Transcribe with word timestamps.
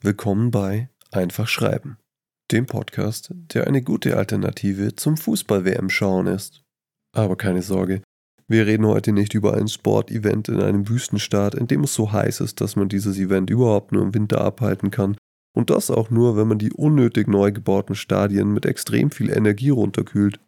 Willkommen 0.00 0.52
bei 0.52 0.90
Einfach 1.10 1.48
Schreiben, 1.48 1.96
dem 2.52 2.66
Podcast, 2.66 3.34
der 3.34 3.66
eine 3.66 3.82
gute 3.82 4.16
Alternative 4.16 4.94
zum 4.94 5.16
Fußball-WM 5.16 5.90
schauen 5.90 6.28
ist. 6.28 6.62
Aber 7.12 7.34
keine 7.34 7.62
Sorge, 7.62 8.02
wir 8.46 8.68
reden 8.68 8.86
heute 8.86 9.10
nicht 9.10 9.34
über 9.34 9.54
ein 9.54 9.66
Sportevent 9.66 10.48
in 10.48 10.60
einem 10.60 10.88
Wüstenstaat, 10.88 11.56
in 11.56 11.66
dem 11.66 11.82
es 11.82 11.92
so 11.92 12.12
heiß 12.12 12.38
ist, 12.42 12.60
dass 12.60 12.76
man 12.76 12.88
dieses 12.88 13.18
Event 13.18 13.50
überhaupt 13.50 13.90
nur 13.90 14.02
im 14.02 14.14
Winter 14.14 14.40
abhalten 14.40 14.92
kann. 14.92 15.16
Und 15.52 15.70
das 15.70 15.90
auch 15.90 16.10
nur, 16.10 16.36
wenn 16.36 16.46
man 16.46 16.60
die 16.60 16.72
unnötig 16.72 17.26
neu 17.26 17.50
gebauten 17.50 17.96
Stadien 17.96 18.52
mit 18.54 18.66
extrem 18.66 19.10
viel 19.10 19.30
Energie 19.30 19.70
runterkühlt. 19.70 20.38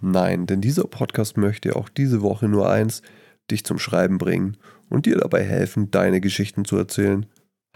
Nein, 0.00 0.46
denn 0.46 0.60
dieser 0.60 0.84
Podcast 0.84 1.36
möchte 1.36 1.74
auch 1.74 1.88
diese 1.88 2.22
Woche 2.22 2.46
nur 2.46 2.70
eins, 2.70 3.02
dich 3.50 3.64
zum 3.64 3.80
Schreiben 3.80 4.18
bringen 4.18 4.56
und 4.92 5.06
dir 5.06 5.16
dabei 5.16 5.42
helfen, 5.42 5.90
deine 5.90 6.20
Geschichten 6.20 6.66
zu 6.66 6.76
erzählen. 6.76 7.26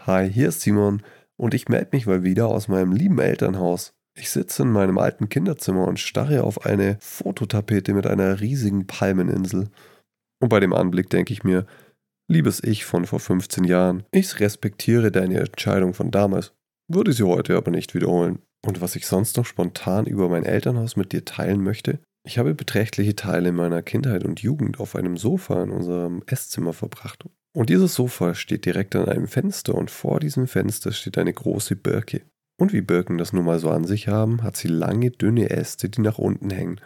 Hi, 0.03 0.31
hier 0.31 0.49
ist 0.49 0.61
Simon 0.61 1.01
und 1.35 1.55
ich 1.55 1.67
melde 1.67 1.89
mich 1.91 2.05
mal 2.05 2.23
wieder 2.23 2.47
aus 2.47 2.67
meinem 2.67 2.91
lieben 2.91 3.19
Elternhaus. 3.19 3.91
Ich 4.15 4.29
sitze 4.29 4.63
in 4.63 4.71
meinem 4.71 4.99
alten 4.99 5.27
Kinderzimmer 5.27 5.87
und 5.87 5.99
starre 5.99 6.43
auf 6.43 6.65
eine 6.65 6.97
Fototapete 7.01 7.93
mit 7.93 8.05
einer 8.05 8.39
riesigen 8.39 8.85
Palmeninsel. 8.85 9.69
Und 10.39 10.49
bei 10.49 10.59
dem 10.59 10.73
Anblick 10.73 11.09
denke 11.09 11.33
ich 11.33 11.43
mir, 11.43 11.65
liebes 12.31 12.63
Ich 12.63 12.85
von 12.85 13.05
vor 13.05 13.19
15 13.19 13.63
Jahren, 13.63 14.03
ich 14.11 14.39
respektiere 14.39 15.11
deine 15.11 15.39
Entscheidung 15.39 15.95
von 15.95 16.11
damals, 16.11 16.53
würde 16.87 17.13
sie 17.13 17.23
heute 17.23 17.57
aber 17.57 17.71
nicht 17.71 17.95
wiederholen. 17.95 18.39
Und 18.65 18.79
was 18.81 18.95
ich 18.95 19.07
sonst 19.07 19.37
noch 19.37 19.45
spontan 19.45 20.05
über 20.05 20.29
mein 20.29 20.43
Elternhaus 20.43 20.95
mit 20.95 21.13
dir 21.13 21.25
teilen 21.25 21.63
möchte, 21.63 21.99
ich 22.27 22.37
habe 22.37 22.53
beträchtliche 22.53 23.15
Teile 23.15 23.53
meiner 23.53 23.81
Kindheit 23.81 24.25
und 24.25 24.41
Jugend 24.41 24.81
auf 24.81 24.95
einem 24.95 25.15
Sofa 25.15 25.63
in 25.63 25.71
unserem 25.71 26.23
Esszimmer 26.27 26.73
verbracht. 26.73 27.23
Und 27.55 27.69
dieses 27.69 27.95
Sofa 27.95 28.35
steht 28.35 28.65
direkt 28.65 28.95
an 28.97 29.07
einem 29.07 29.27
Fenster 29.27 29.73
und 29.73 29.89
vor 29.89 30.19
diesem 30.19 30.45
Fenster 30.45 30.91
steht 30.91 31.17
eine 31.17 31.33
große 31.33 31.77
Birke. 31.77 32.21
Und 32.59 32.73
wie 32.73 32.81
Birken 32.81 33.17
das 33.17 33.31
nun 33.31 33.45
mal 33.45 33.59
so 33.59 33.69
an 33.69 33.85
sich 33.85 34.09
haben, 34.09 34.43
hat 34.43 34.57
sie 34.57 34.67
lange, 34.67 35.09
dünne 35.11 35.49
Äste, 35.49 35.87
die 35.87 36.01
nach 36.01 36.17
unten 36.17 36.49
hängen. 36.49 36.81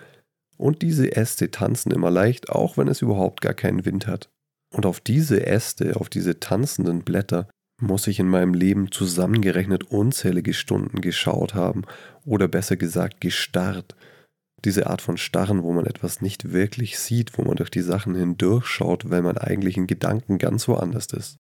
Und 0.57 0.83
diese 0.83 1.15
Äste 1.15 1.49
tanzen 1.49 1.91
immer 1.91 2.11
leicht, 2.11 2.49
auch 2.49 2.77
wenn 2.77 2.87
es 2.87 3.01
überhaupt 3.01 3.41
gar 3.41 3.55
keinen 3.55 3.83
Wind 3.83 4.05
hat. 4.05 4.29
Und 4.73 4.85
auf 4.85 4.99
diese 4.99 5.47
Äste, 5.47 5.95
auf 5.95 6.07
diese 6.07 6.39
tanzenden 6.39 7.01
Blätter, 7.01 7.49
muss 7.81 8.05
ich 8.05 8.19
in 8.19 8.27
meinem 8.27 8.53
Leben 8.53 8.91
zusammengerechnet 8.91 9.85
unzählige 9.85 10.53
Stunden 10.53 11.01
geschaut 11.01 11.55
haben 11.55 11.81
oder 12.25 12.47
besser 12.47 12.77
gesagt 12.77 13.21
gestarrt 13.21 13.95
diese 14.65 14.87
Art 14.87 15.01
von 15.01 15.17
Starren, 15.17 15.63
wo 15.63 15.71
man 15.73 15.85
etwas 15.85 16.21
nicht 16.21 16.51
wirklich 16.51 16.99
sieht, 16.99 17.37
wo 17.37 17.43
man 17.43 17.55
durch 17.55 17.71
die 17.71 17.81
Sachen 17.81 18.15
hindurchschaut, 18.15 19.09
weil 19.09 19.21
man 19.21 19.37
eigentlich 19.37 19.77
in 19.77 19.87
Gedanken 19.87 20.37
ganz 20.37 20.67
woanders 20.67 21.07
ist. 21.07 21.37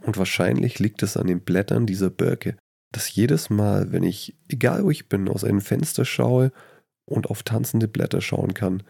Und 0.00 0.16
wahrscheinlich 0.16 0.78
liegt 0.78 1.02
es 1.02 1.16
an 1.16 1.26
den 1.26 1.40
Blättern 1.40 1.86
dieser 1.86 2.10
Birke, 2.10 2.56
dass 2.92 3.14
jedes 3.14 3.50
Mal, 3.50 3.92
wenn 3.92 4.02
ich, 4.02 4.36
egal 4.48 4.84
wo 4.84 4.90
ich 4.90 5.08
bin, 5.08 5.28
aus 5.28 5.44
einem 5.44 5.60
Fenster 5.60 6.04
schaue 6.04 6.52
und 7.04 7.28
auf 7.28 7.42
tanzende 7.42 7.88
Blätter 7.88 8.20
schauen 8.20 8.54
kann, 8.54 8.82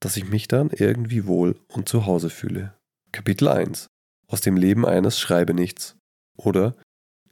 dass 0.00 0.16
ich 0.16 0.28
mich 0.28 0.48
dann 0.48 0.70
irgendwie 0.70 1.26
wohl 1.26 1.58
und 1.68 1.88
zu 1.88 2.06
Hause 2.06 2.30
fühle. 2.30 2.74
Kapitel 3.12 3.48
1 3.48 3.88
Aus 4.28 4.40
dem 4.40 4.56
Leben 4.56 4.86
eines 4.86 5.18
Schreibe 5.18 5.54
nichts 5.54 5.96
oder 6.36 6.76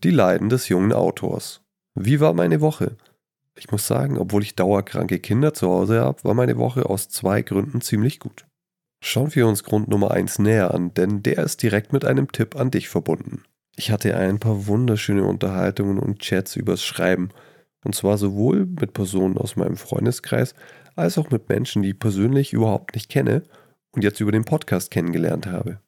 Die 0.05 0.11
Leiden 0.11 0.49
des 0.49 0.69
jungen 0.69 0.93
Autors. 0.93 1.63
Wie 1.95 2.21
war 2.21 2.35
meine 2.35 2.61
Woche? 2.61 2.97
Ich 3.59 3.71
muss 3.71 3.87
sagen, 3.87 4.19
obwohl 4.19 4.43
ich 4.43 4.55
dauerkranke 4.55 5.19
Kinder 5.19 5.53
zu 5.53 5.69
Hause 5.69 6.01
habe, 6.01 6.23
war 6.23 6.35
meine 6.35 6.59
Woche 6.59 6.87
aus 6.87 7.09
zwei 7.09 7.43
Gründen 7.43 7.81
ziemlich 7.81 8.21
gut. 8.21 8.47
Schauen 9.01 9.35
wir 9.35 9.47
uns 9.47 9.65
Grund 9.65 9.89
Nummer 9.89 10.13
1 10.13 10.39
näher 10.39 10.73
an, 10.75 10.95
denn 10.95 11.23
der 11.23 11.39
ist 11.39 11.63
direkt 11.63 11.93
mit 11.93 12.05
einem 12.05 12.31
Tipp 12.31 12.57
an 12.57 12.71
dich 12.71 12.89
verbunden. 12.89 13.43
Ich 13.77 13.91
hatte 13.91 14.17
ein 14.17 14.39
paar 14.39 14.67
wunderschöne 14.67 15.25
Unterhaltungen 15.25 15.99
und 15.99 16.21
Chats 16.21 16.57
übers 16.57 16.85
Schreiben, 16.85 17.31
und 17.85 17.95
zwar 17.95 18.19
sowohl 18.19 18.67
mit 18.67 18.93
Personen 18.93 19.39
aus 19.39 19.57
meinem 19.57 19.77
Freundeskreis 19.77 20.55
als 20.97 21.17
auch 21.17 21.31
mit 21.31 21.49
Menschen, 21.49 21.83
die 21.83 21.91
ich 21.91 21.99
persönlich 21.99 22.53
überhaupt 22.53 22.95
nicht 22.95 23.09
kenne 23.09 23.45
und 23.93 24.03
jetzt 24.03 24.21
über 24.21 24.33
den 24.33 24.45
Podcast 24.45 24.91
kennengelernt 24.91 25.47
habe. 25.47 25.81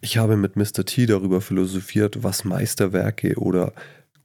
Ich 0.00 0.18
habe 0.18 0.36
mit 0.36 0.56
Mr. 0.56 0.84
T 0.84 1.06
darüber 1.06 1.40
philosophiert, 1.40 2.22
was 2.22 2.44
Meisterwerke 2.44 3.36
oder 3.36 3.72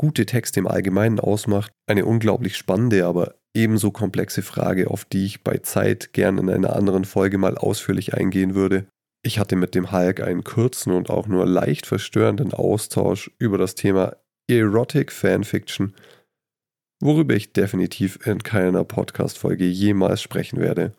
gute 0.01 0.25
Texte 0.25 0.59
im 0.59 0.65
Allgemeinen 0.65 1.19
ausmacht. 1.19 1.71
Eine 1.85 2.05
unglaublich 2.05 2.57
spannende, 2.57 3.05
aber 3.05 3.35
ebenso 3.53 3.91
komplexe 3.91 4.41
Frage, 4.41 4.89
auf 4.89 5.05
die 5.05 5.27
ich 5.27 5.43
bei 5.43 5.59
Zeit 5.59 6.11
gern 6.11 6.39
in 6.39 6.49
einer 6.49 6.75
anderen 6.75 7.05
Folge 7.05 7.37
mal 7.37 7.55
ausführlich 7.55 8.15
eingehen 8.15 8.55
würde. 8.55 8.87
Ich 9.23 9.37
hatte 9.37 9.55
mit 9.55 9.75
dem 9.75 9.91
Hulk 9.91 10.19
einen 10.21 10.43
kurzen 10.43 10.91
und 10.91 11.11
auch 11.11 11.27
nur 11.27 11.45
leicht 11.45 11.85
verstörenden 11.85 12.51
Austausch 12.51 13.29
über 13.37 13.59
das 13.59 13.75
Thema 13.75 14.15
Erotic 14.49 15.11
Fanfiction, 15.11 15.93
worüber 16.99 17.35
ich 17.35 17.53
definitiv 17.53 18.25
in 18.25 18.41
keiner 18.41 18.83
Podcast-Folge 18.83 19.65
jemals 19.65 20.23
sprechen 20.23 20.59
werde. 20.59 20.93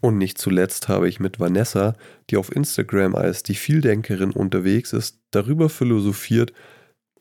Und 0.00 0.16
nicht 0.16 0.38
zuletzt 0.38 0.86
habe 0.86 1.08
ich 1.08 1.18
mit 1.18 1.40
Vanessa, 1.40 1.94
die 2.30 2.36
auf 2.36 2.54
Instagram 2.54 3.16
als 3.16 3.42
die 3.42 3.56
Vieldenkerin 3.56 4.30
unterwegs 4.30 4.92
ist, 4.92 5.18
darüber 5.32 5.68
philosophiert, 5.68 6.52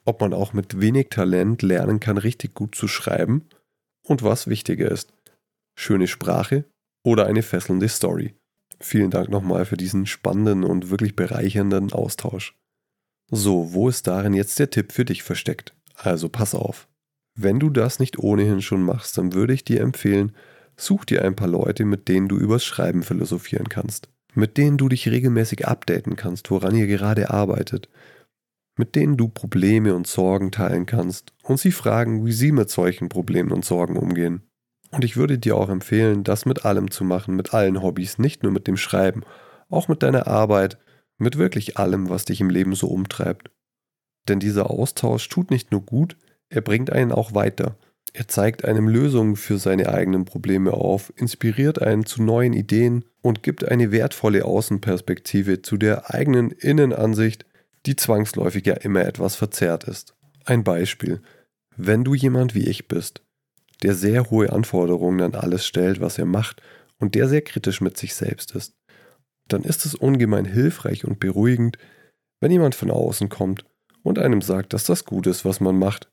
ob 0.05 0.21
man 0.21 0.33
auch 0.33 0.53
mit 0.53 0.79
wenig 0.81 1.09
Talent 1.09 1.61
lernen 1.61 1.99
kann, 1.99 2.17
richtig 2.17 2.53
gut 2.53 2.75
zu 2.75 2.87
schreiben 2.87 3.47
und 4.05 4.23
was 4.23 4.47
wichtiger 4.47 4.91
ist, 4.91 5.13
schöne 5.75 6.07
Sprache 6.07 6.65
oder 7.03 7.25
eine 7.25 7.43
fesselnde 7.43 7.89
Story. 7.89 8.33
Vielen 8.79 9.11
Dank 9.11 9.29
nochmal 9.29 9.65
für 9.65 9.77
diesen 9.77 10.05
spannenden 10.05 10.63
und 10.63 10.89
wirklich 10.89 11.15
bereichernden 11.15 11.93
Austausch. 11.93 12.55
So, 13.31 13.73
wo 13.73 13.89
ist 13.89 14.07
darin 14.07 14.33
jetzt 14.33 14.59
der 14.59 14.69
Tipp 14.69 14.91
für 14.91 15.05
dich 15.05 15.23
versteckt? 15.23 15.73
Also 15.95 16.27
pass 16.29 16.53
auf. 16.53 16.87
Wenn 17.35 17.59
du 17.59 17.69
das 17.69 17.99
nicht 17.99 18.19
ohnehin 18.19 18.61
schon 18.61 18.83
machst, 18.83 19.17
dann 19.17 19.33
würde 19.33 19.53
ich 19.53 19.63
dir 19.63 19.81
empfehlen, 19.81 20.33
such 20.75 21.05
dir 21.05 21.23
ein 21.23 21.35
paar 21.35 21.47
Leute, 21.47 21.85
mit 21.85 22.07
denen 22.07 22.27
du 22.27 22.37
übers 22.37 22.63
Schreiben 22.63 23.03
philosophieren 23.03 23.69
kannst, 23.69 24.09
mit 24.33 24.57
denen 24.57 24.77
du 24.77 24.89
dich 24.89 25.07
regelmäßig 25.07 25.67
updaten 25.67 26.15
kannst, 26.15 26.51
woran 26.51 26.75
ihr 26.75 26.87
gerade 26.87 27.31
arbeitet, 27.31 27.89
mit 28.77 28.95
denen 28.95 29.17
du 29.17 29.27
Probleme 29.27 29.95
und 29.95 30.07
Sorgen 30.07 30.51
teilen 30.51 30.85
kannst 30.85 31.33
und 31.43 31.59
sie 31.59 31.71
fragen, 31.71 32.25
wie 32.25 32.31
sie 32.31 32.51
mit 32.51 32.69
solchen 32.69 33.09
Problemen 33.09 33.51
und 33.51 33.65
Sorgen 33.65 33.97
umgehen. 33.97 34.43
Und 34.91 35.03
ich 35.03 35.17
würde 35.17 35.39
dir 35.39 35.57
auch 35.57 35.69
empfehlen, 35.69 36.23
das 36.23 36.45
mit 36.45 36.65
allem 36.65 36.91
zu 36.91 37.03
machen, 37.03 37.35
mit 37.35 37.53
allen 37.53 37.81
Hobbys, 37.81 38.19
nicht 38.19 38.43
nur 38.43 38.51
mit 38.51 38.67
dem 38.67 38.77
Schreiben, 38.77 39.23
auch 39.69 39.87
mit 39.87 40.03
deiner 40.03 40.27
Arbeit, 40.27 40.77
mit 41.17 41.37
wirklich 41.37 41.77
allem, 41.77 42.09
was 42.09 42.25
dich 42.25 42.41
im 42.41 42.49
Leben 42.49 42.75
so 42.75 42.87
umtreibt. 42.87 43.49
Denn 44.27 44.39
dieser 44.39 44.69
Austausch 44.69 45.27
tut 45.29 45.51
nicht 45.51 45.71
nur 45.71 45.81
gut, 45.81 46.15
er 46.49 46.61
bringt 46.61 46.91
einen 46.91 47.11
auch 47.11 47.33
weiter. 47.33 47.77
Er 48.13 48.27
zeigt 48.27 48.63
einem 48.63 48.87
Lösungen 48.87 49.35
für 49.35 49.57
seine 49.57 49.89
eigenen 49.89 50.25
Probleme 50.25 50.71
auf, 50.71 51.11
inspiriert 51.15 51.81
einen 51.81 52.05
zu 52.05 52.21
neuen 52.21 52.53
Ideen 52.53 53.05
und 53.23 53.41
gibt 53.41 53.67
eine 53.67 53.91
wertvolle 53.91 54.45
Außenperspektive 54.45 55.63
zu 55.63 55.77
der 55.77 56.13
eigenen 56.13 56.51
Innenansicht, 56.51 57.45
die 57.85 57.95
zwangsläufig 57.95 58.65
ja 58.65 58.75
immer 58.75 59.05
etwas 59.05 59.35
verzerrt 59.35 59.83
ist. 59.85 60.15
Ein 60.45 60.63
Beispiel. 60.63 61.21
Wenn 61.75 62.03
du 62.03 62.13
jemand 62.13 62.55
wie 62.55 62.67
ich 62.67 62.87
bist, 62.87 63.23
der 63.81 63.95
sehr 63.95 64.29
hohe 64.29 64.51
Anforderungen 64.51 65.21
an 65.21 65.35
alles 65.35 65.65
stellt, 65.65 65.99
was 65.99 66.17
er 66.17 66.25
macht 66.25 66.61
und 66.99 67.15
der 67.15 67.27
sehr 67.27 67.41
kritisch 67.41 67.81
mit 67.81 67.97
sich 67.97 68.15
selbst 68.15 68.55
ist, 68.55 68.73
dann 69.47 69.63
ist 69.63 69.85
es 69.85 69.95
ungemein 69.95 70.45
hilfreich 70.45 71.05
und 71.05 71.19
beruhigend, 71.19 71.77
wenn 72.39 72.51
jemand 72.51 72.75
von 72.75 72.91
außen 72.91 73.29
kommt 73.29 73.65
und 74.03 74.19
einem 74.19 74.41
sagt, 74.41 74.73
dass 74.73 74.85
das 74.85 75.05
gut 75.05 75.27
ist, 75.27 75.43
was 75.43 75.59
man 75.59 75.77
macht. 75.77 76.09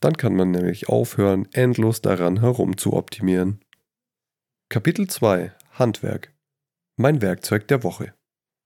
Dann 0.00 0.16
kann 0.16 0.34
man 0.34 0.50
nämlich 0.50 0.88
aufhören, 0.88 1.48
endlos 1.52 2.00
daran 2.00 2.40
herum 2.40 2.76
zu 2.76 2.94
optimieren. 2.94 3.60
Kapitel 4.68 5.08
2 5.08 5.52
Handwerk 5.72 6.34
Mein 6.96 7.22
Werkzeug 7.22 7.68
der 7.68 7.82
Woche 7.82 8.14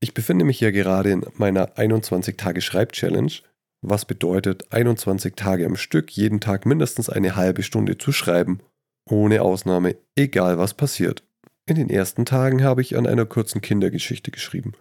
ich 0.05 0.13
befinde 0.13 0.45
mich 0.45 0.61
ja 0.61 0.71
gerade 0.71 1.11
in 1.11 1.25
meiner 1.39 1.79
21-Tage-Schreib-Challenge, 1.79 3.33
was 3.81 4.05
bedeutet 4.05 4.71
21 4.71 5.35
Tage 5.35 5.65
am 5.65 5.77
Stück, 5.77 6.11
jeden 6.11 6.41
Tag 6.41 6.67
mindestens 6.67 7.09
eine 7.09 7.37
halbe 7.37 7.63
Stunde 7.63 7.97
zu 7.97 8.13
schreiben, 8.13 8.61
ohne 9.09 9.41
Ausnahme, 9.41 9.97
egal 10.15 10.59
was 10.59 10.75
passiert. 10.75 11.25
In 11.65 11.77
den 11.77 11.89
ersten 11.89 12.27
Tagen 12.27 12.63
habe 12.63 12.83
ich 12.83 12.99
an 12.99 13.07
einer 13.07 13.25
kurzen 13.25 13.63
Kindergeschichte 13.63 14.31
geschrieben. 14.31 14.73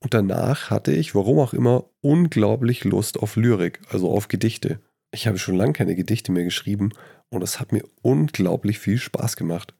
Und 0.00 0.12
danach 0.12 0.68
hatte 0.68 0.92
ich, 0.92 1.14
warum 1.14 1.38
auch 1.38 1.54
immer, 1.54 1.86
unglaublich 2.02 2.84
Lust 2.84 3.18
auf 3.18 3.36
Lyrik, 3.36 3.80
also 3.88 4.10
auf 4.10 4.28
Gedichte. 4.28 4.80
Ich 5.10 5.26
habe 5.26 5.38
schon 5.38 5.56
lange 5.56 5.72
keine 5.72 5.94
Gedichte 5.94 6.32
mehr 6.32 6.44
geschrieben 6.44 6.90
und 7.30 7.42
es 7.42 7.60
hat 7.60 7.72
mir 7.72 7.84
unglaublich 8.02 8.78
viel 8.78 8.98
Spaß 8.98 9.36
gemacht 9.36 9.72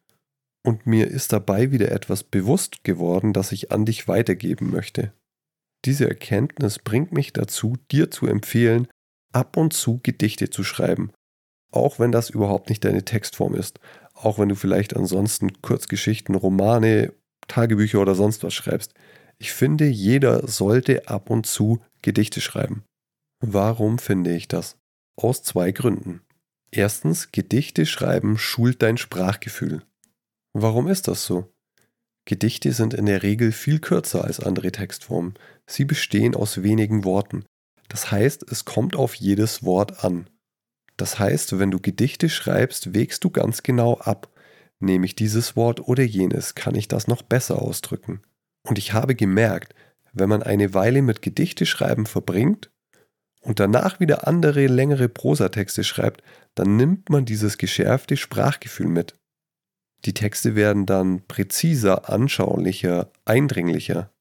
und 0.66 0.86
mir 0.86 1.06
ist 1.06 1.32
dabei 1.32 1.70
wieder 1.70 1.92
etwas 1.92 2.24
bewusst 2.24 2.82
geworden, 2.82 3.32
das 3.32 3.52
ich 3.52 3.70
an 3.70 3.84
dich 3.84 4.08
weitergeben 4.08 4.70
möchte. 4.70 5.12
Diese 5.84 6.08
Erkenntnis 6.08 6.80
bringt 6.80 7.12
mich 7.12 7.32
dazu, 7.32 7.76
dir 7.92 8.10
zu 8.10 8.26
empfehlen, 8.26 8.88
ab 9.32 9.56
und 9.56 9.72
zu 9.72 10.00
Gedichte 10.02 10.50
zu 10.50 10.64
schreiben, 10.64 11.12
auch 11.70 12.00
wenn 12.00 12.10
das 12.10 12.30
überhaupt 12.30 12.68
nicht 12.68 12.84
deine 12.84 13.04
Textform 13.04 13.54
ist, 13.54 13.78
auch 14.12 14.40
wenn 14.40 14.48
du 14.48 14.56
vielleicht 14.56 14.96
ansonsten 14.96 15.62
Kurzgeschichten, 15.62 16.34
Romane, 16.34 17.12
Tagebücher 17.46 18.00
oder 18.00 18.16
sonst 18.16 18.42
was 18.42 18.54
schreibst. 18.54 18.92
Ich 19.38 19.52
finde, 19.52 19.86
jeder 19.86 20.48
sollte 20.48 21.06
ab 21.06 21.30
und 21.30 21.46
zu 21.46 21.80
Gedichte 22.02 22.40
schreiben. 22.40 22.82
Warum 23.40 23.98
finde 23.98 24.34
ich 24.34 24.48
das? 24.48 24.78
Aus 25.16 25.44
zwei 25.44 25.70
Gründen. 25.70 26.22
Erstens, 26.72 27.30
Gedichte 27.30 27.86
schreiben 27.86 28.36
schult 28.36 28.82
dein 28.82 28.96
Sprachgefühl. 28.96 29.82
Warum 30.58 30.88
ist 30.88 31.06
das 31.06 31.26
so? 31.26 31.53
Gedichte 32.25 32.73
sind 32.73 32.94
in 32.94 33.05
der 33.05 33.23
Regel 33.23 33.53
viel 33.53 33.79
kürzer 33.79 34.25
als 34.25 34.41
andere 34.41 34.73
Textformen. 34.73 35.35
Sie 35.67 35.85
bestehen 35.85 36.35
aus 36.35 36.62
wenigen 36.62 37.05
Worten. 37.05 37.44
Das 37.91 38.11
heißt, 38.11 38.50
es 38.50 38.64
kommt 38.64 38.97
auf 38.97 39.14
jedes 39.17 39.64
Wort 39.64 40.03
an. 40.03 40.31
Das 40.97 41.19
heißt, 41.19 41.58
wenn 41.58 41.70
du 41.70 41.79
Gedichte 41.79 42.31
schreibst, 42.31 42.94
wägst 42.94 43.23
du 43.23 43.29
ganz 43.29 43.64
genau 43.64 43.99
ab. 43.99 44.32
Nehme 44.81 45.05
ich 45.05 45.14
dieses 45.14 45.56
Wort 45.56 45.87
oder 45.87 46.05
jenes, 46.05 46.55
kann 46.55 46.75
ich 46.75 46.88
das 46.88 47.06
noch 47.06 47.20
besser 47.20 47.61
ausdrücken. 47.61 48.23
Und 48.67 48.79
ich 48.79 48.94
habe 48.94 49.14
gemerkt, 49.14 49.75
wenn 50.14 50.31
man 50.31 50.43
eine 50.43 50.73
Weile 50.73 51.02
mit 51.02 51.20
Gedichteschreiben 51.20 52.06
verbringt 52.06 52.70
und 53.43 53.61
danach 53.61 54.00
wieder 54.00 54.26
andere 54.26 54.69
längere 54.69 55.11
Prosatexte 55.11 55.85
schreibt, 55.85 56.23
dann 56.55 56.76
nimmt 56.76 57.11
man 57.11 57.26
dieses 57.26 57.59
geschärfte 57.59 58.17
Sprachgefühl 58.17 58.88
mit. 58.88 59.17
Die 60.06 60.14
Texte 60.14 60.55
werden 60.55 60.87
dann 60.87 61.26
präziser, 61.26 62.08
anschaulicher, 62.08 63.11
eindringlicher. 63.25 64.12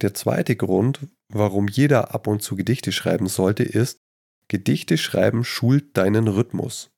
Der 0.00 0.14
zweite 0.14 0.56
Grund, 0.56 1.00
warum 1.28 1.68
jeder 1.68 2.14
ab 2.14 2.26
und 2.26 2.42
zu 2.42 2.56
Gedichte 2.56 2.90
schreiben 2.90 3.26
sollte, 3.26 3.62
ist, 3.62 4.00
Gedichte 4.48 4.96
schreiben 4.96 5.44
schult 5.44 5.96
deinen 5.96 6.26
Rhythmus. 6.28 6.90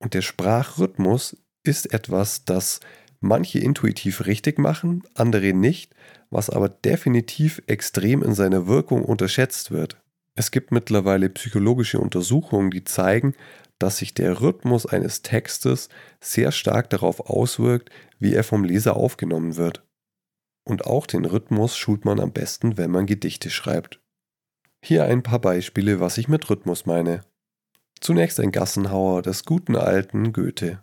Und 0.00 0.14
der 0.14 0.22
Sprachrhythmus 0.22 1.36
ist 1.64 1.92
etwas, 1.92 2.44
das 2.44 2.78
manche 3.18 3.58
intuitiv 3.58 4.24
richtig 4.26 4.58
machen, 4.58 5.02
andere 5.14 5.52
nicht, 5.52 5.94
was 6.30 6.48
aber 6.48 6.68
definitiv 6.68 7.60
extrem 7.66 8.22
in 8.22 8.34
seiner 8.34 8.68
Wirkung 8.68 9.04
unterschätzt 9.04 9.72
wird. 9.72 10.00
Es 10.40 10.50
gibt 10.50 10.72
mittlerweile 10.72 11.28
psychologische 11.28 12.00
Untersuchungen, 12.00 12.70
die 12.70 12.82
zeigen, 12.82 13.34
dass 13.78 13.98
sich 13.98 14.14
der 14.14 14.40
Rhythmus 14.40 14.86
eines 14.86 15.20
Textes 15.20 15.90
sehr 16.18 16.50
stark 16.50 16.88
darauf 16.88 17.28
auswirkt, 17.28 17.90
wie 18.18 18.32
er 18.32 18.42
vom 18.42 18.64
Leser 18.64 18.96
aufgenommen 18.96 19.58
wird. 19.58 19.86
Und 20.66 20.86
auch 20.86 21.04
den 21.04 21.26
Rhythmus 21.26 21.76
schult 21.76 22.06
man 22.06 22.18
am 22.20 22.32
besten, 22.32 22.78
wenn 22.78 22.90
man 22.90 23.04
Gedichte 23.04 23.50
schreibt. 23.50 24.00
Hier 24.82 25.04
ein 25.04 25.22
paar 25.22 25.40
Beispiele, 25.40 26.00
was 26.00 26.16
ich 26.16 26.26
mit 26.26 26.48
Rhythmus 26.48 26.86
meine. 26.86 27.20
Zunächst 28.00 28.40
ein 28.40 28.50
Gassenhauer 28.50 29.20
des 29.20 29.44
guten 29.44 29.76
alten 29.76 30.32
Goethe. 30.32 30.82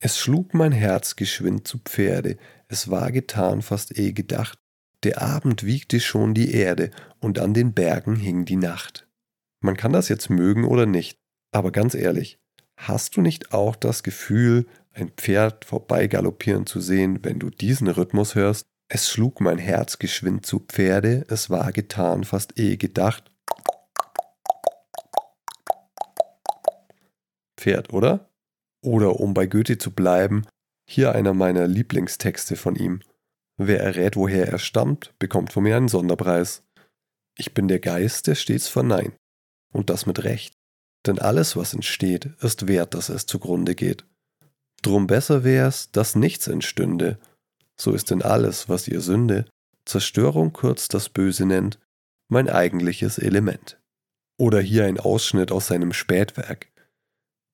Es 0.00 0.18
schlug 0.18 0.52
mein 0.52 0.72
Herz 0.72 1.16
geschwind 1.16 1.66
zu 1.66 1.78
Pferde, 1.78 2.36
es 2.68 2.90
war 2.90 3.10
getan, 3.10 3.62
fast 3.62 3.96
eh 3.98 4.12
gedacht, 4.12 4.58
der 5.02 5.22
Abend 5.22 5.64
wiegte 5.64 6.00
schon 6.00 6.34
die 6.34 6.52
Erde, 6.52 6.90
und 7.20 7.38
an 7.38 7.54
den 7.54 7.72
Bergen 7.72 8.16
hing 8.16 8.44
die 8.44 8.56
Nacht. 8.56 9.06
Man 9.62 9.76
kann 9.76 9.92
das 9.92 10.08
jetzt 10.08 10.30
mögen 10.30 10.64
oder 10.64 10.86
nicht, 10.86 11.18
aber 11.52 11.70
ganz 11.70 11.94
ehrlich, 11.94 12.38
hast 12.76 13.16
du 13.16 13.20
nicht 13.20 13.52
auch 13.52 13.76
das 13.76 14.02
Gefühl, 14.02 14.66
ein 14.92 15.10
Pferd 15.10 15.64
vorbeigaloppieren 15.64 16.66
zu 16.66 16.80
sehen, 16.80 17.20
wenn 17.22 17.38
du 17.38 17.50
diesen 17.50 17.88
Rhythmus 17.88 18.34
hörst? 18.34 18.66
Es 18.88 19.08
schlug 19.08 19.40
mein 19.40 19.58
Herz 19.58 19.98
geschwind 19.98 20.44
zu 20.44 20.60
Pferde, 20.60 21.24
es 21.28 21.48
war 21.48 21.72
getan, 21.72 22.24
fast 22.24 22.58
eh 22.58 22.76
gedacht. 22.76 23.30
Pferd, 27.56 27.92
oder? 27.92 28.30
Oder 28.82 29.20
um 29.20 29.34
bei 29.34 29.46
Goethe 29.46 29.78
zu 29.78 29.92
bleiben, 29.92 30.46
hier 30.88 31.12
einer 31.14 31.34
meiner 31.34 31.68
Lieblingstexte 31.68 32.56
von 32.56 32.74
ihm. 32.74 33.00
Wer 33.62 33.80
errät, 33.80 34.16
woher 34.16 34.48
er 34.48 34.58
stammt, 34.58 35.12
bekommt 35.18 35.52
von 35.52 35.64
mir 35.64 35.76
einen 35.76 35.88
Sonderpreis. 35.88 36.62
Ich 37.36 37.52
bin 37.52 37.68
der 37.68 37.78
Geist, 37.78 38.26
der 38.26 38.34
stets 38.34 38.68
verneint. 38.68 39.14
Und 39.70 39.90
das 39.90 40.06
mit 40.06 40.24
Recht. 40.24 40.54
Denn 41.06 41.18
alles, 41.18 41.56
was 41.56 41.74
entsteht, 41.74 42.30
ist 42.40 42.68
wert, 42.68 42.94
dass 42.94 43.10
es 43.10 43.26
zugrunde 43.26 43.74
geht. 43.74 44.06
Drum 44.80 45.06
besser 45.06 45.44
wär's, 45.44 45.90
dass 45.92 46.16
nichts 46.16 46.48
entstünde. 46.48 47.18
So 47.78 47.92
ist 47.92 48.10
denn 48.10 48.22
alles, 48.22 48.70
was 48.70 48.88
ihr 48.88 49.02
Sünde, 49.02 49.44
Zerstörung 49.84 50.54
kurz 50.54 50.88
das 50.88 51.10
Böse 51.10 51.44
nennt, 51.44 51.78
mein 52.28 52.48
eigentliches 52.48 53.18
Element. 53.18 53.78
Oder 54.38 54.62
hier 54.62 54.86
ein 54.86 54.98
Ausschnitt 54.98 55.52
aus 55.52 55.66
seinem 55.66 55.92
Spätwerk. 55.92 56.72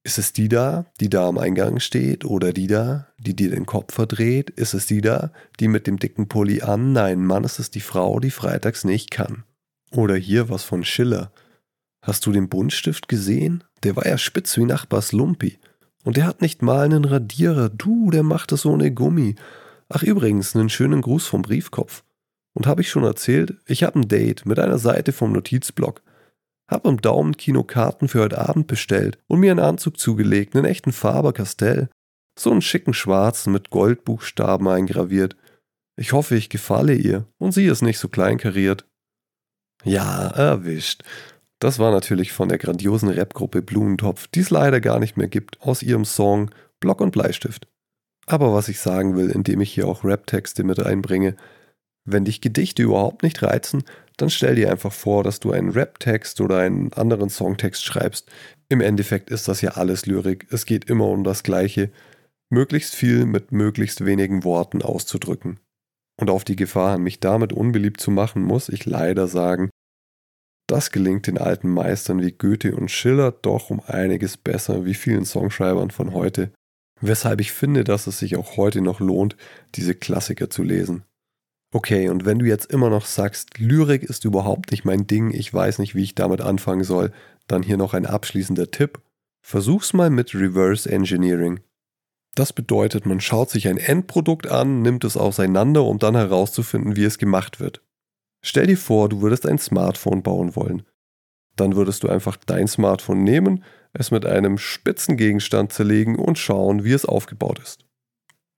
Ist 0.06 0.18
es 0.18 0.32
die 0.32 0.48
da, 0.48 0.86
die 1.00 1.10
da 1.10 1.26
am 1.26 1.36
Eingang 1.36 1.80
steht, 1.80 2.24
oder 2.24 2.52
die 2.52 2.68
da, 2.68 3.08
die 3.18 3.34
dir 3.34 3.50
den 3.50 3.66
Kopf 3.66 3.92
verdreht? 3.92 4.50
Ist 4.50 4.72
es 4.72 4.86
die 4.86 5.00
da, 5.00 5.32
die 5.58 5.66
mit 5.66 5.88
dem 5.88 5.98
dicken 5.98 6.28
Pulli 6.28 6.62
an? 6.62 6.92
Nein, 6.92 7.24
Mann, 7.24 7.42
ist 7.42 7.58
es 7.58 7.72
die 7.72 7.80
Frau, 7.80 8.20
die 8.20 8.30
freitags 8.30 8.84
nicht 8.84 9.10
kann. 9.10 9.42
Oder 9.90 10.14
hier 10.14 10.48
was 10.48 10.62
von 10.62 10.84
Schiller. 10.84 11.32
Hast 12.02 12.24
du 12.24 12.30
den 12.30 12.48
Buntstift 12.48 13.08
gesehen? 13.08 13.64
Der 13.82 13.96
war 13.96 14.06
ja 14.06 14.16
spitz 14.16 14.56
wie 14.56 14.64
Nachbars 14.64 15.10
Lumpi. 15.10 15.58
Und 16.04 16.16
der 16.16 16.26
hat 16.26 16.40
nicht 16.40 16.62
mal 16.62 16.84
einen 16.84 17.04
Radierer. 17.04 17.68
Du, 17.68 18.12
der 18.12 18.22
macht 18.22 18.52
es 18.52 18.64
ohne 18.64 18.92
Gummi. 18.92 19.34
Ach 19.88 20.04
übrigens, 20.04 20.54
einen 20.54 20.68
schönen 20.68 21.00
Gruß 21.00 21.26
vom 21.26 21.42
Briefkopf. 21.42 22.04
Und 22.54 22.68
hab 22.68 22.78
ich 22.78 22.90
schon 22.90 23.02
erzählt, 23.02 23.56
ich 23.66 23.82
hab 23.82 23.96
ein 23.96 24.06
Date 24.06 24.46
mit 24.46 24.60
einer 24.60 24.78
Seite 24.78 25.10
vom 25.10 25.32
Notizblock. 25.32 26.00
Hab 26.68 26.86
im 26.86 27.00
Daumenkino 27.00 27.62
Karten 27.62 28.08
für 28.08 28.20
heute 28.20 28.38
Abend 28.38 28.66
bestellt 28.66 29.18
und 29.28 29.40
mir 29.40 29.52
einen 29.52 29.60
Anzug 29.60 29.98
zugelegt, 29.98 30.56
einen 30.56 30.64
echten 30.64 30.92
Faber-Castell. 30.92 31.88
So 32.38 32.50
einen 32.50 32.62
schicken 32.62 32.92
schwarzen 32.92 33.52
mit 33.52 33.70
Goldbuchstaben 33.70 34.66
eingraviert. 34.68 35.36
Ich 35.96 36.12
hoffe, 36.12 36.36
ich 36.36 36.50
gefalle 36.50 36.94
ihr 36.94 37.26
und 37.38 37.52
sie 37.52 37.66
ist 37.66 37.82
nicht 37.82 37.98
so 37.98 38.08
kleinkariert. 38.08 38.84
Ja, 39.84 40.28
erwischt. 40.28 41.02
Das 41.58 41.78
war 41.78 41.90
natürlich 41.90 42.32
von 42.32 42.48
der 42.48 42.58
grandiosen 42.58 43.08
Rapgruppe 43.08 43.62
Blumentopf, 43.62 44.26
die 44.28 44.40
es 44.40 44.50
leider 44.50 44.80
gar 44.80 44.98
nicht 44.98 45.16
mehr 45.16 45.28
gibt, 45.28 45.60
aus 45.62 45.82
ihrem 45.82 46.04
Song 46.04 46.50
Block 46.80 47.00
und 47.00 47.12
Bleistift. 47.12 47.66
Aber 48.26 48.52
was 48.52 48.68
ich 48.68 48.80
sagen 48.80 49.16
will, 49.16 49.30
indem 49.30 49.60
ich 49.60 49.72
hier 49.72 49.88
auch 49.88 50.04
Raptexte 50.04 50.64
mit 50.64 50.84
einbringe, 50.84 51.36
wenn 52.04 52.24
dich 52.24 52.40
Gedichte 52.40 52.82
überhaupt 52.82 53.22
nicht 53.22 53.42
reizen, 53.42 53.84
dann 54.16 54.30
stell 54.30 54.54
dir 54.54 54.70
einfach 54.70 54.92
vor, 54.92 55.22
dass 55.22 55.40
du 55.40 55.52
einen 55.52 55.70
Raptext 55.70 56.40
oder 56.40 56.58
einen 56.58 56.92
anderen 56.92 57.28
Songtext 57.28 57.84
schreibst. 57.84 58.30
Im 58.68 58.80
Endeffekt 58.80 59.30
ist 59.30 59.48
das 59.48 59.60
ja 59.60 59.72
alles 59.72 60.06
Lyrik. 60.06 60.46
Es 60.50 60.66
geht 60.66 60.88
immer 60.88 61.08
um 61.08 61.22
das 61.22 61.42
Gleiche. 61.42 61.90
Möglichst 62.48 62.94
viel 62.94 63.26
mit 63.26 63.52
möglichst 63.52 64.04
wenigen 64.04 64.44
Worten 64.44 64.82
auszudrücken. 64.82 65.60
Und 66.18 66.30
auf 66.30 66.44
die 66.44 66.56
Gefahr, 66.56 66.98
mich 66.98 67.20
damit 67.20 67.52
unbeliebt 67.52 68.00
zu 68.00 68.10
machen, 68.10 68.42
muss 68.42 68.68
ich 68.70 68.86
leider 68.86 69.28
sagen, 69.28 69.68
das 70.66 70.90
gelingt 70.90 71.26
den 71.26 71.38
alten 71.38 71.68
Meistern 71.68 72.20
wie 72.22 72.32
Goethe 72.32 72.74
und 72.74 72.90
Schiller 72.90 73.30
doch 73.30 73.70
um 73.70 73.80
einiges 73.86 74.36
besser 74.36 74.84
wie 74.84 74.94
vielen 74.94 75.24
Songschreibern 75.24 75.90
von 75.90 76.12
heute, 76.12 76.50
weshalb 77.00 77.40
ich 77.40 77.52
finde, 77.52 77.84
dass 77.84 78.06
es 78.06 78.18
sich 78.18 78.36
auch 78.36 78.56
heute 78.56 78.80
noch 78.80 78.98
lohnt, 78.98 79.36
diese 79.74 79.94
Klassiker 79.94 80.50
zu 80.50 80.62
lesen. 80.62 81.04
Okay, 81.76 82.08
und 82.08 82.24
wenn 82.24 82.38
du 82.38 82.46
jetzt 82.46 82.72
immer 82.72 82.88
noch 82.88 83.04
sagst, 83.04 83.58
Lyrik 83.58 84.02
ist 84.02 84.24
überhaupt 84.24 84.70
nicht 84.70 84.86
mein 84.86 85.06
Ding, 85.06 85.30
ich 85.30 85.52
weiß 85.52 85.78
nicht, 85.78 85.94
wie 85.94 86.04
ich 86.04 86.14
damit 86.14 86.40
anfangen 86.40 86.84
soll, 86.84 87.12
dann 87.48 87.62
hier 87.62 87.76
noch 87.76 87.92
ein 87.92 88.06
abschließender 88.06 88.70
Tipp. 88.70 89.02
Versuch's 89.42 89.92
mal 89.92 90.08
mit 90.08 90.34
Reverse 90.34 90.90
Engineering. 90.90 91.60
Das 92.34 92.54
bedeutet, 92.54 93.04
man 93.04 93.20
schaut 93.20 93.50
sich 93.50 93.68
ein 93.68 93.76
Endprodukt 93.76 94.46
an, 94.46 94.80
nimmt 94.80 95.04
es 95.04 95.18
auseinander, 95.18 95.84
um 95.84 95.98
dann 95.98 96.14
herauszufinden, 96.16 96.96
wie 96.96 97.04
es 97.04 97.18
gemacht 97.18 97.60
wird. 97.60 97.82
Stell 98.40 98.68
dir 98.68 98.78
vor, 98.78 99.10
du 99.10 99.20
würdest 99.20 99.44
ein 99.44 99.58
Smartphone 99.58 100.22
bauen 100.22 100.56
wollen. 100.56 100.82
Dann 101.56 101.76
würdest 101.76 102.02
du 102.04 102.08
einfach 102.08 102.38
dein 102.38 102.68
Smartphone 102.68 103.22
nehmen, 103.22 103.62
es 103.92 104.10
mit 104.10 104.24
einem 104.24 104.56
spitzen 104.56 105.18
Gegenstand 105.18 105.74
zerlegen 105.74 106.16
und 106.16 106.38
schauen, 106.38 106.84
wie 106.84 106.92
es 106.92 107.04
aufgebaut 107.04 107.58
ist. 107.58 107.85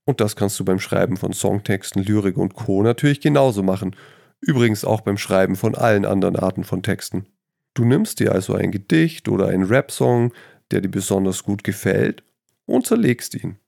Und 0.08 0.22
das 0.22 0.36
kannst 0.36 0.58
du 0.58 0.64
beim 0.64 0.80
Schreiben 0.80 1.18
von 1.18 1.34
Songtexten, 1.34 2.02
Lyrik 2.02 2.38
und 2.38 2.54
Co. 2.54 2.82
natürlich 2.82 3.20
genauso 3.20 3.62
machen. 3.62 3.94
Übrigens 4.40 4.82
auch 4.82 5.02
beim 5.02 5.18
Schreiben 5.18 5.54
von 5.54 5.74
allen 5.74 6.06
anderen 6.06 6.36
Arten 6.36 6.64
von 6.64 6.82
Texten. 6.82 7.26
Du 7.74 7.84
nimmst 7.84 8.18
dir 8.18 8.32
also 8.32 8.54
ein 8.54 8.70
Gedicht 8.70 9.28
oder 9.28 9.48
einen 9.48 9.64
Rap-Song, 9.64 10.32
der 10.70 10.80
dir 10.80 10.88
besonders 10.88 11.42
gut 11.42 11.62
gefällt, 11.62 12.22
und 12.64 12.86
zerlegst 12.86 13.34
ihn. 13.34 13.58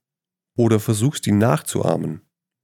Oder 0.57 0.79
versuchst 0.79 1.27
ihn 1.27 1.37
nachzuahmen. 1.37 2.21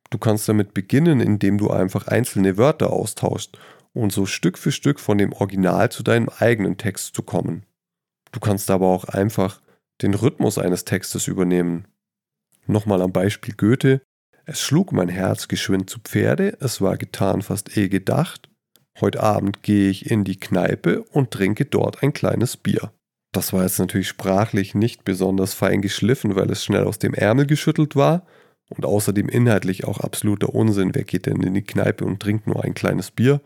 Du 0.09 0.17
kannst 0.17 0.49
damit 0.49 0.73
beginnen, 0.73 1.19
indem 1.19 1.59
du 1.59 1.69
einfach 1.69 2.07
einzelne 2.07 2.57
Wörter 2.57 2.91
austauschst 2.91 3.59
und 3.93 4.11
so 4.11 4.25
Stück 4.25 4.57
für 4.57 4.71
Stück 4.71 4.99
von 4.99 5.19
dem 5.19 5.33
Original 5.33 5.91
zu 5.91 6.01
deinem 6.01 6.29
eigenen 6.39 6.77
Text 6.77 7.13
zu 7.13 7.21
kommen. 7.21 7.63
Du 8.31 8.39
kannst 8.39 8.71
aber 8.71 8.87
auch 8.87 9.03
einfach 9.03 9.61
den 10.01 10.15
Rhythmus 10.15 10.57
eines 10.57 10.83
Textes 10.83 11.27
übernehmen. 11.27 11.87
Nochmal 12.67 13.01
am 13.01 13.13
Beispiel 13.13 13.53
Goethe. 13.55 14.01
Es 14.45 14.61
schlug 14.61 14.91
mein 14.91 15.09
Herz 15.09 15.47
geschwind 15.47 15.89
zu 15.89 15.99
Pferde, 15.99 16.57
es 16.59 16.81
war 16.81 16.97
getan 16.97 17.41
fast 17.41 17.75
eh 17.77 17.89
gedacht. 17.89 18.49
Heute 18.99 19.21
Abend 19.21 19.63
gehe 19.63 19.89
ich 19.89 20.09
in 20.09 20.23
die 20.23 20.39
Kneipe 20.39 21.03
und 21.03 21.31
trinke 21.31 21.65
dort 21.65 22.03
ein 22.03 22.13
kleines 22.13 22.57
Bier. 22.57 22.91
Das 23.31 23.53
war 23.53 23.63
jetzt 23.63 23.79
natürlich 23.79 24.07
sprachlich 24.07 24.73
nicht 24.75 25.05
besonders 25.05 25.53
fein 25.53 25.81
geschliffen, 25.81 26.35
weil 26.35 26.49
es 26.49 26.63
schnell 26.63 26.85
aus 26.85 26.99
dem 26.99 27.13
Ärmel 27.13 27.45
geschüttelt 27.45 27.95
war, 27.95 28.25
und 28.69 28.85
außerdem 28.85 29.29
inhaltlich 29.29 29.85
auch 29.85 29.99
absoluter 29.99 30.53
Unsinn. 30.53 30.93
Wer 30.93 31.03
geht 31.03 31.25
denn 31.25 31.41
in 31.41 31.53
die 31.53 31.63
Kneipe 31.63 32.03
und 32.03 32.19
trinkt 32.19 32.47
nur 32.47 32.63
ein 32.63 32.73
kleines 32.73 33.11
Bier? 33.11 33.41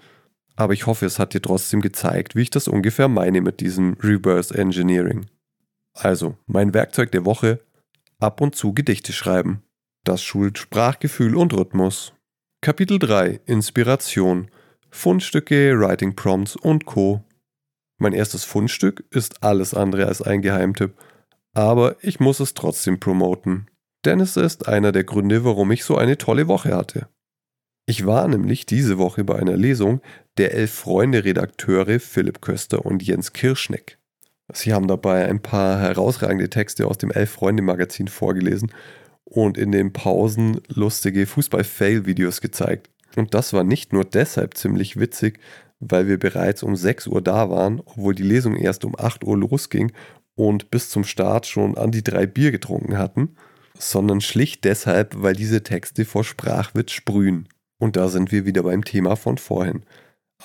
Aber 0.56 0.74
ich 0.74 0.88
hoffe, 0.88 1.06
es 1.06 1.20
hat 1.20 1.34
dir 1.34 1.42
trotzdem 1.42 1.82
gezeigt, 1.82 2.36
wie 2.36 2.42
ich 2.42 2.50
das 2.50 2.68
ungefähr 2.68 3.08
meine 3.08 3.42
mit 3.42 3.60
diesem 3.60 3.98
Reverse 4.02 4.56
Engineering. 4.58 5.28
Also, 5.94 6.38
mein 6.48 6.74
Werkzeug 6.74 7.12
der 7.12 7.26
Woche, 7.26 7.60
ab 8.22 8.42
und 8.42 8.56
zu 8.56 8.74
Gedichte 8.74 9.14
schreiben. 9.14 9.64
Das 10.04 10.24
schult 10.24 10.58
Sprachgefühl 10.58 11.36
und 11.36 11.54
Rhythmus. 11.54 12.14
Kapitel 12.62 13.00
3 13.00 13.42
Inspiration 13.46 14.50
Fundstücke, 14.90 15.80
Writing 15.80 16.16
Prompts 16.16 16.56
und 16.56 16.86
Co. 16.86 17.24
Mein 17.98 18.14
erstes 18.14 18.44
Fundstück 18.44 19.06
ist 19.10 19.44
alles 19.44 19.74
andere 19.74 20.08
als 20.08 20.22
ein 20.22 20.42
Geheimtipp, 20.42 20.94
aber 21.54 21.96
ich 22.02 22.20
muss 22.20 22.40
es 22.40 22.54
trotzdem 22.54 23.00
promoten. 23.00 23.68
Denn 24.06 24.20
es 24.20 24.38
ist 24.38 24.68
einer 24.68 24.92
der 24.92 25.04
Gründe, 25.04 25.46
warum 25.46 25.72
ich 25.72 25.84
so 25.84 25.98
eine 25.98 26.18
tolle 26.18 26.48
Woche 26.48 26.76
hatte. 26.76 27.08
Ich 27.86 28.06
war 28.06 28.28
nämlich 28.28 28.66
diese 28.66 28.98
Woche 28.98 29.24
bei 29.24 29.38
einer 29.38 29.58
Lesung 29.58 30.02
der 30.38 30.54
Elf 30.54 30.72
Freunde 30.72 31.24
Redakteure 31.24 32.00
Philipp 32.00 32.42
Köster 32.42 32.86
und 32.86 33.04
Jens 33.04 33.34
Kirschneck. 33.34 34.00
Sie 34.54 34.74
haben 34.74 34.88
dabei 34.88 35.28
ein 35.28 35.42
paar 35.42 35.80
herausragende 35.80 36.50
Texte 36.50 36.88
aus 36.88 36.98
dem 36.98 37.12
Elf 37.12 37.32
Freunde 37.32 37.64
Magazin 37.64 38.08
vorgelesen 38.08 38.72
und 39.24 39.58
in 39.58 39.72
den 39.72 39.94
Pausen 39.94 40.62
lustige 40.68 41.26
Fußball-Fail-Videos 41.26 42.42
gezeigt. 42.42 42.90
Und 43.16 43.34
das 43.34 43.54
war 43.54 43.64
nicht 43.64 43.94
nur 43.94 44.06
deshalb 44.06 44.58
ziemlich 44.58 45.00
witzig, 45.00 45.40
weil 45.80 46.08
wir 46.08 46.20
bereits 46.20 46.64
um 46.64 46.76
6 46.76 47.08
Uhr 47.08 47.22
da 47.22 47.50
waren, 47.50 47.82
obwohl 47.86 48.16
die 48.16 48.24
Lesung 48.24 48.56
erst 48.56 48.86
um 48.86 48.96
8 48.98 49.24
Uhr 49.24 49.38
losging 49.38 49.92
und 50.36 50.72
bis 50.72 50.90
zum 50.90 51.04
Start 51.04 51.46
schon 51.46 51.78
an 51.78 51.92
die 51.92 52.04
drei 52.04 52.26
Bier 52.26 52.52
getrunken 52.52 52.98
hatten, 52.98 53.36
sondern 53.78 54.22
schlicht 54.22 54.64
deshalb, 54.64 55.16
weil 55.22 55.34
diese 55.34 55.64
Texte 55.64 56.06
vor 56.06 56.24
Sprachwitz 56.24 56.92
sprühen. 56.92 57.48
Und 57.80 57.96
da 57.96 58.10
sind 58.10 58.32
wir 58.32 58.46
wieder 58.46 58.64
beim 58.64 58.86
Thema 58.86 59.16
von 59.16 59.38
vorhin. 59.38 59.84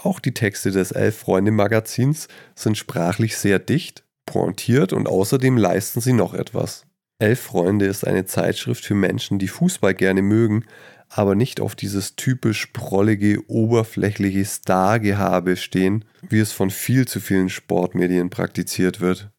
Auch 0.02 0.20
die 0.20 0.34
Texte 0.34 0.70
des 0.70 0.92
Elf-Freunde-Magazins 0.92 2.28
sind 2.54 2.76
sprachlich 2.76 3.36
sehr 3.36 3.58
dicht, 3.58 4.04
pointiert 4.26 4.92
und 4.92 5.08
außerdem 5.08 5.56
leisten 5.56 6.00
sie 6.00 6.12
noch 6.12 6.34
etwas. 6.34 6.86
Elf 7.18 7.40
Freunde 7.40 7.86
ist 7.86 8.06
eine 8.06 8.26
Zeitschrift 8.26 8.84
für 8.84 8.94
Menschen, 8.94 9.38
die 9.38 9.48
Fußball 9.48 9.94
gerne 9.94 10.20
mögen, 10.20 10.66
aber 11.08 11.34
nicht 11.34 11.60
auf 11.60 11.74
dieses 11.74 12.16
typisch 12.16 12.66
prollige, 12.66 13.38
oberflächliche 13.48 14.44
Stargehabe 14.44 15.56
stehen, 15.56 16.04
wie 16.28 16.40
es 16.40 16.52
von 16.52 16.70
viel 16.70 17.08
zu 17.08 17.20
vielen 17.20 17.48
Sportmedien 17.48 18.28
praktiziert 18.28 19.00
wird. 19.00 19.30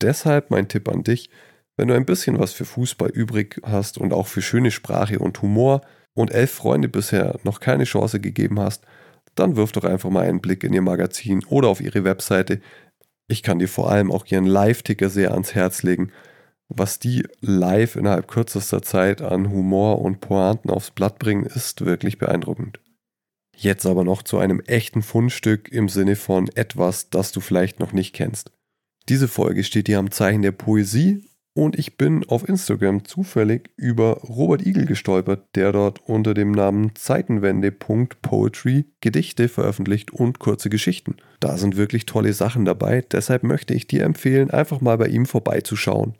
Deshalb 0.00 0.50
mein 0.50 0.68
Tipp 0.68 0.88
an 0.88 1.02
dich, 1.02 1.28
wenn 1.76 1.88
du 1.88 1.94
ein 1.94 2.06
bisschen 2.06 2.38
was 2.38 2.52
für 2.52 2.64
Fußball 2.64 3.10
übrig 3.10 3.60
hast 3.62 3.98
und 3.98 4.14
auch 4.14 4.26
für 4.26 4.40
schöne 4.40 4.70
Sprache 4.70 5.18
und 5.18 5.42
Humor 5.42 5.82
und 6.14 6.30
elf 6.30 6.52
Freunde 6.52 6.88
bisher 6.88 7.38
noch 7.44 7.60
keine 7.60 7.84
Chance 7.84 8.20
gegeben 8.20 8.58
hast, 8.58 8.86
dann 9.36 9.56
wirf 9.56 9.72
doch 9.72 9.84
einfach 9.84 10.10
mal 10.10 10.26
einen 10.26 10.40
Blick 10.40 10.64
in 10.64 10.72
ihr 10.72 10.82
Magazin 10.82 11.44
oder 11.44 11.68
auf 11.68 11.80
ihre 11.80 12.04
Webseite. 12.04 12.60
Ich 13.28 13.42
kann 13.42 13.58
dir 13.58 13.68
vor 13.68 13.90
allem 13.90 14.10
auch 14.10 14.26
ihren 14.26 14.46
Live-Ticker 14.46 15.08
sehr 15.08 15.32
ans 15.32 15.54
Herz 15.54 15.82
legen. 15.82 16.12
Was 16.68 16.98
die 16.98 17.24
live 17.40 17.94
innerhalb 17.94 18.26
kürzester 18.26 18.82
Zeit 18.82 19.22
an 19.22 19.50
Humor 19.50 20.00
und 20.00 20.20
Pointen 20.20 20.70
aufs 20.70 20.90
Blatt 20.90 21.18
bringen, 21.18 21.44
ist 21.44 21.84
wirklich 21.84 22.18
beeindruckend. 22.18 22.80
Jetzt 23.54 23.86
aber 23.86 24.04
noch 24.04 24.22
zu 24.22 24.38
einem 24.38 24.60
echten 24.60 25.02
Fundstück 25.02 25.70
im 25.70 25.88
Sinne 25.88 26.16
von 26.16 26.48
etwas, 26.54 27.08
das 27.08 27.32
du 27.32 27.40
vielleicht 27.40 27.78
noch 27.78 27.92
nicht 27.92 28.14
kennst. 28.14 28.50
Diese 29.08 29.28
Folge 29.28 29.62
steht 29.64 29.86
dir 29.86 29.98
am 29.98 30.10
Zeichen 30.10 30.42
der 30.42 30.52
Poesie 30.52 31.24
und 31.56 31.78
ich 31.78 31.96
bin 31.96 32.22
auf 32.28 32.46
Instagram 32.46 33.06
zufällig 33.06 33.70
über 33.76 34.18
Robert 34.18 34.66
Igel 34.66 34.84
gestolpert, 34.84 35.48
der 35.54 35.72
dort 35.72 36.06
unter 36.06 36.34
dem 36.34 36.50
Namen 36.52 36.94
Zeitenwende.poetry 36.94 38.84
Gedichte 39.00 39.48
veröffentlicht 39.48 40.10
und 40.10 40.38
kurze 40.38 40.68
Geschichten. 40.68 41.16
Da 41.40 41.56
sind 41.56 41.78
wirklich 41.78 42.04
tolle 42.04 42.34
Sachen 42.34 42.66
dabei, 42.66 43.00
deshalb 43.10 43.42
möchte 43.42 43.72
ich 43.72 43.86
dir 43.86 44.04
empfehlen, 44.04 44.50
einfach 44.50 44.82
mal 44.82 44.98
bei 44.98 45.06
ihm 45.06 45.24
vorbeizuschauen. 45.24 46.18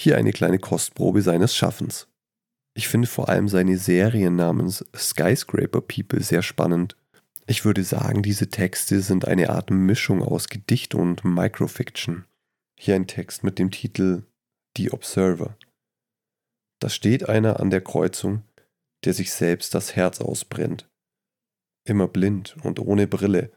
Hier 0.00 0.16
eine 0.16 0.32
kleine 0.32 0.58
Kostprobe 0.58 1.20
seines 1.20 1.54
Schaffens. 1.54 2.08
Ich 2.74 2.88
finde 2.88 3.08
vor 3.08 3.28
allem 3.28 3.48
seine 3.48 3.76
Serie 3.76 4.30
namens 4.30 4.86
Skyscraper 4.96 5.82
People 5.82 6.22
sehr 6.22 6.40
spannend. 6.40 6.96
Ich 7.46 7.66
würde 7.66 7.84
sagen, 7.84 8.22
diese 8.22 8.48
Texte 8.48 9.02
sind 9.02 9.28
eine 9.28 9.50
Art 9.50 9.70
Mischung 9.70 10.22
aus 10.22 10.48
Gedicht 10.48 10.94
und 10.94 11.26
Microfiction. 11.26 12.24
Hier 12.80 12.94
ein 12.94 13.06
Text 13.06 13.44
mit 13.44 13.58
dem 13.58 13.70
Titel 13.70 14.22
die 14.76 14.92
Observer. 14.92 15.56
Da 16.80 16.88
steht 16.88 17.28
einer 17.28 17.60
an 17.60 17.70
der 17.70 17.80
Kreuzung, 17.80 18.42
der 19.04 19.14
sich 19.14 19.32
selbst 19.32 19.74
das 19.74 19.96
Herz 19.96 20.20
ausbrennt. 20.20 20.88
Immer 21.84 22.08
blind 22.08 22.56
und 22.62 22.80
ohne 22.80 23.06
Brille, 23.06 23.52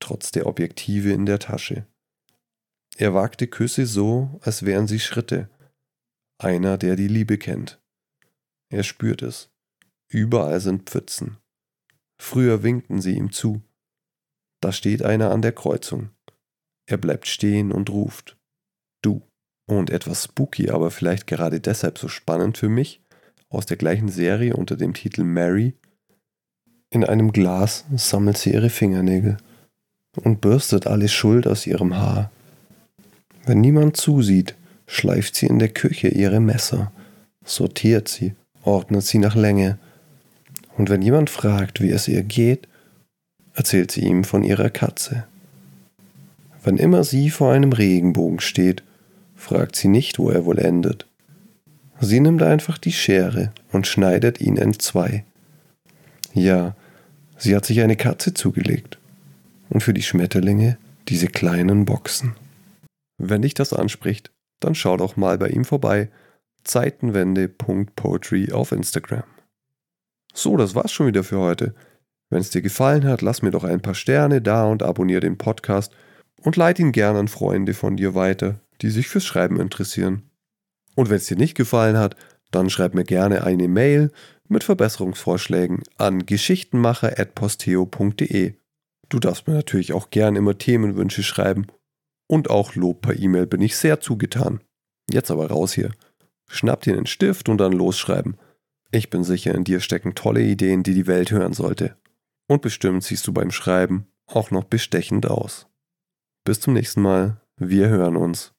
trotz 0.00 0.32
der 0.32 0.46
Objektive 0.46 1.12
in 1.12 1.26
der 1.26 1.38
Tasche. 1.38 1.86
Er 2.96 3.14
wagte 3.14 3.46
Küsse 3.46 3.86
so, 3.86 4.40
als 4.42 4.64
wären 4.64 4.86
sie 4.86 5.00
Schritte. 5.00 5.48
Einer, 6.38 6.78
der 6.78 6.96
die 6.96 7.08
Liebe 7.08 7.38
kennt. 7.38 7.80
Er 8.70 8.82
spürt 8.82 9.22
es. 9.22 9.50
Überall 10.08 10.60
sind 10.60 10.88
Pfützen. 10.88 11.38
Früher 12.20 12.62
winkten 12.62 13.00
sie 13.00 13.16
ihm 13.16 13.32
zu. 13.32 13.62
Da 14.60 14.72
steht 14.72 15.02
einer 15.02 15.30
an 15.30 15.42
der 15.42 15.52
Kreuzung. 15.52 16.10
Er 16.86 16.98
bleibt 16.98 17.26
stehen 17.26 17.72
und 17.72 17.90
ruft. 17.90 18.38
Du 19.02 19.29
und 19.78 19.90
etwas 19.90 20.24
spooky, 20.24 20.70
aber 20.70 20.90
vielleicht 20.90 21.26
gerade 21.26 21.60
deshalb 21.60 21.98
so 21.98 22.08
spannend 22.08 22.58
für 22.58 22.68
mich, 22.68 23.00
aus 23.48 23.66
der 23.66 23.76
gleichen 23.76 24.08
Serie 24.08 24.54
unter 24.54 24.76
dem 24.76 24.94
Titel 24.94 25.24
Mary. 25.24 25.74
In 26.90 27.04
einem 27.04 27.32
Glas 27.32 27.84
sammelt 27.94 28.38
sie 28.38 28.52
ihre 28.52 28.70
Fingernägel 28.70 29.36
und 30.16 30.40
bürstet 30.40 30.86
alle 30.86 31.08
Schuld 31.08 31.46
aus 31.46 31.66
ihrem 31.66 31.96
Haar. 31.96 32.30
Wenn 33.46 33.60
niemand 33.60 33.96
zusieht, 33.96 34.54
schleift 34.86 35.36
sie 35.36 35.46
in 35.46 35.58
der 35.58 35.68
Küche 35.68 36.08
ihre 36.08 36.40
Messer, 36.40 36.92
sortiert 37.44 38.08
sie, 38.08 38.34
ordnet 38.62 39.04
sie 39.04 39.18
nach 39.18 39.36
Länge. 39.36 39.78
Und 40.76 40.90
wenn 40.90 41.02
jemand 41.02 41.30
fragt, 41.30 41.80
wie 41.80 41.90
es 41.90 42.08
ihr 42.08 42.22
geht, 42.22 42.68
erzählt 43.54 43.90
sie 43.90 44.02
ihm 44.02 44.24
von 44.24 44.42
ihrer 44.42 44.70
Katze. 44.70 45.24
Wenn 46.62 46.76
immer 46.76 47.04
sie 47.04 47.30
vor 47.30 47.52
einem 47.52 47.72
Regenbogen 47.72 48.40
steht 48.40 48.82
fragt 49.40 49.74
sie 49.76 49.88
nicht, 49.88 50.18
wo 50.18 50.30
er 50.30 50.44
wohl 50.44 50.58
endet. 50.58 51.06
Sie 52.00 52.20
nimmt 52.20 52.42
einfach 52.42 52.78
die 52.78 52.92
Schere 52.92 53.52
und 53.72 53.86
schneidet 53.86 54.40
ihn 54.40 54.56
entzwei. 54.56 55.24
Ja, 56.32 56.76
sie 57.36 57.56
hat 57.56 57.64
sich 57.64 57.80
eine 57.80 57.96
Katze 57.96 58.34
zugelegt. 58.34 58.98
Und 59.68 59.82
für 59.82 59.94
die 59.94 60.02
Schmetterlinge 60.02 60.78
diese 61.08 61.26
kleinen 61.26 61.84
Boxen. 61.84 62.34
Wenn 63.18 63.42
dich 63.42 63.54
das 63.54 63.72
anspricht, 63.72 64.30
dann 64.60 64.74
schau 64.74 64.96
doch 64.96 65.16
mal 65.16 65.38
bei 65.38 65.48
ihm 65.48 65.64
vorbei. 65.64 66.08
Zeitenwende.poetry 66.64 68.52
auf 68.52 68.72
Instagram. 68.72 69.24
So, 70.32 70.56
das 70.56 70.74
war's 70.74 70.92
schon 70.92 71.06
wieder 71.06 71.24
für 71.24 71.38
heute. 71.38 71.74
Wenn 72.28 72.40
es 72.40 72.50
dir 72.50 72.62
gefallen 72.62 73.04
hat, 73.04 73.22
lass 73.22 73.42
mir 73.42 73.50
doch 73.50 73.64
ein 73.64 73.80
paar 73.80 73.94
Sterne 73.94 74.40
da 74.40 74.64
und 74.64 74.82
abonniere 74.82 75.20
den 75.20 75.38
Podcast 75.38 75.92
und 76.42 76.56
leite 76.56 76.82
ihn 76.82 76.92
gern 76.92 77.16
an 77.16 77.28
Freunde 77.28 77.74
von 77.74 77.96
dir 77.96 78.14
weiter, 78.14 78.60
die 78.82 78.90
sich 78.90 79.08
fürs 79.08 79.24
Schreiben 79.24 79.60
interessieren. 79.60 80.30
Und 80.96 81.10
wenn 81.10 81.16
es 81.16 81.26
dir 81.26 81.36
nicht 81.36 81.56
gefallen 81.56 81.96
hat, 81.96 82.16
dann 82.50 82.70
schreib 82.70 82.94
mir 82.94 83.04
gerne 83.04 83.44
eine 83.44 83.68
Mail 83.68 84.10
mit 84.48 84.64
Verbesserungsvorschlägen 84.64 85.84
an 85.96 86.26
geschichtenmacher.posteo.de. 86.26 88.54
Du 89.08 89.18
darfst 89.18 89.46
mir 89.46 89.54
natürlich 89.54 89.92
auch 89.92 90.10
gern 90.10 90.36
immer 90.36 90.58
Themenwünsche 90.58 91.22
schreiben. 91.22 91.66
Und 92.26 92.50
auch 92.50 92.74
Lob 92.74 93.02
per 93.02 93.16
E-Mail 93.18 93.46
bin 93.46 93.60
ich 93.60 93.76
sehr 93.76 94.00
zugetan. 94.00 94.60
Jetzt 95.10 95.30
aber 95.30 95.48
raus 95.48 95.72
hier. 95.72 95.92
Schnapp 96.48 96.82
dir 96.82 96.96
einen 96.96 97.06
Stift 97.06 97.48
und 97.48 97.58
dann 97.58 97.72
losschreiben. 97.72 98.36
Ich 98.92 99.10
bin 99.10 99.24
sicher, 99.24 99.54
in 99.54 99.64
dir 99.64 99.80
stecken 99.80 100.14
tolle 100.14 100.42
Ideen, 100.42 100.82
die 100.82 100.94
die 100.94 101.06
Welt 101.06 101.30
hören 101.30 101.52
sollte. 101.52 101.96
Und 102.48 102.62
bestimmt 102.62 103.04
siehst 103.04 103.26
du 103.26 103.32
beim 103.32 103.50
Schreiben 103.50 104.06
auch 104.26 104.50
noch 104.50 104.64
bestechend 104.64 105.28
aus. 105.28 105.66
Bis 106.44 106.60
zum 106.60 106.74
nächsten 106.74 107.02
Mal. 107.02 107.40
Wir 107.56 107.88
hören 107.88 108.16
uns. 108.16 108.52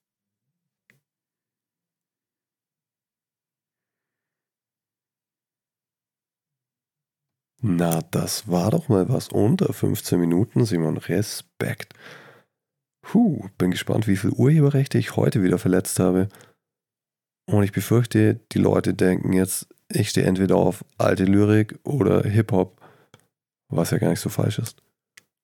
Na, 7.61 8.01
das 8.09 8.47
war 8.47 8.71
doch 8.71 8.89
mal 8.89 9.07
was 9.07 9.29
unter 9.29 9.71
15 9.71 10.19
Minuten, 10.19 10.65
Simon. 10.65 10.97
Respekt. 10.97 11.93
Puh, 13.03 13.47
bin 13.57 13.71
gespannt, 13.71 14.07
wie 14.07 14.17
viel 14.17 14.31
Urheberrechte 14.31 14.97
ich 14.97 15.15
heute 15.15 15.43
wieder 15.43 15.59
verletzt 15.59 15.99
habe. 15.99 16.27
Und 17.45 17.63
ich 17.63 17.71
befürchte, 17.71 18.39
die 18.51 18.59
Leute 18.59 18.93
denken 18.95 19.33
jetzt, 19.33 19.67
ich 19.89 20.09
stehe 20.09 20.25
entweder 20.25 20.55
auf 20.55 20.83
alte 20.97 21.25
Lyrik 21.25 21.77
oder 21.83 22.23
Hip-Hop, 22.23 22.81
was 23.69 23.91
ja 23.91 23.99
gar 23.99 24.09
nicht 24.09 24.21
so 24.21 24.29
falsch 24.29 24.57
ist. 24.57 24.81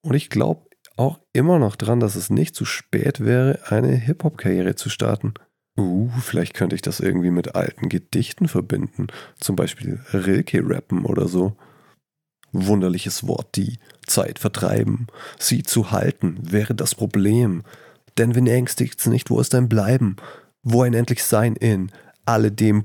Und 0.02 0.14
ich 0.14 0.28
glaube 0.28 0.66
auch 0.96 1.20
immer 1.32 1.60
noch 1.60 1.76
dran, 1.76 2.00
dass 2.00 2.16
es 2.16 2.30
nicht 2.30 2.56
zu 2.56 2.64
spät 2.64 3.20
wäre, 3.20 3.60
eine 3.66 3.94
Hip-Hop-Karriere 3.94 4.74
zu 4.74 4.90
starten. 4.90 5.34
Uh, 5.78 6.10
vielleicht 6.20 6.54
könnte 6.54 6.74
ich 6.74 6.82
das 6.82 6.98
irgendwie 6.98 7.30
mit 7.30 7.54
alten 7.54 7.88
Gedichten 7.88 8.48
verbinden. 8.48 9.06
Zum 9.38 9.54
Beispiel 9.54 10.00
Rilke 10.12 10.60
rappen 10.64 11.04
oder 11.04 11.28
so. 11.28 11.56
Wunderliches 12.52 13.26
Wort, 13.26 13.56
die 13.56 13.78
Zeit 14.06 14.38
vertreiben. 14.38 15.06
Sie 15.38 15.62
zu 15.62 15.90
halten 15.90 16.38
wäre 16.40 16.74
das 16.74 16.94
Problem. 16.94 17.62
Denn 18.16 18.34
wenn 18.34 18.46
ängstigt's 18.46 19.06
nicht, 19.06 19.30
wo 19.30 19.40
ist 19.40 19.54
dein 19.54 19.68
Bleiben? 19.68 20.16
Wo 20.62 20.82
ein 20.82 20.94
endlich 20.94 21.22
Sein 21.22 21.54
in 21.56 21.92
alledem? 22.24 22.84